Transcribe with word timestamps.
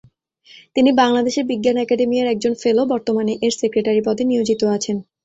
তিনি 0.75 0.89
বাংলাদেশ 1.01 1.35
বিজ্ঞান 1.49 1.77
একাডেমি 1.77 2.15
এর 2.21 2.27
একজন 2.29 2.53
ফেলো, 2.61 2.81
এবং 2.81 2.91
বর্তমানে 2.93 3.33
এর 3.41 3.53
সেক্রেটারী 3.59 4.01
পদে 4.07 4.23
নিয়োজিত 4.25 4.61
আছেন। 4.75 4.97